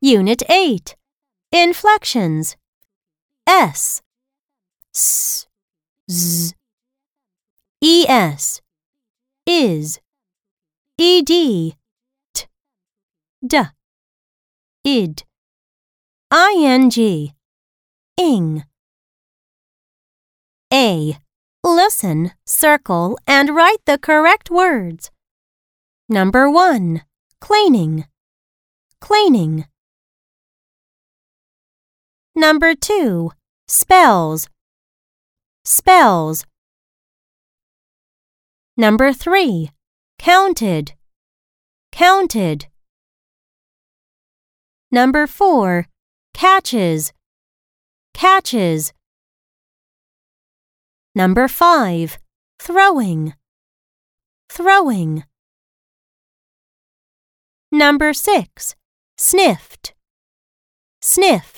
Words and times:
Unit 0.00 0.42
8 0.48 0.96
Inflections. 1.52 2.56
S. 3.46 4.02
S. 4.94 5.46
Z. 6.10 6.54
ES 7.82 8.60
is. 9.46 10.00
ED 10.98 11.26
T. 11.26 11.74
D. 13.46 13.62
Id. 14.84 15.22
Ing 16.32 17.32
ing. 18.16 18.64
A. 20.72 21.18
Listen, 21.62 22.32
circle, 22.44 23.18
and 23.26 23.54
write 23.54 23.84
the 23.86 23.98
correct 23.98 24.50
words. 24.50 25.10
Number 26.08 26.50
1 26.50 27.00
Cleaning. 27.40 28.04
Cleaning. 29.00 29.64
Number 32.36 32.74
2 32.74 33.30
Spells. 33.66 34.50
Spells. 35.64 36.44
Number 38.76 39.14
3 39.14 39.70
Counted. 40.18 40.92
Counted. 41.90 42.66
Number 44.92 45.26
4 45.26 45.86
Catches. 46.34 47.14
Catches. 48.12 48.92
Number 51.14 51.48
5 51.48 52.18
Throwing. 52.58 53.34
Throwing 54.50 55.24
Number 57.74 58.12
6 58.12 58.76
Sniffed. 59.18 59.94
Sniffed 61.02 61.53